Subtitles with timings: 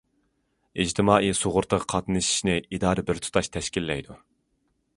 [0.83, 4.17] ئىجتىمائىي سۇغۇرتىغا قاتنىشىشنى ئىدارە بىر تۇتاش تەشكىللەيدۇ.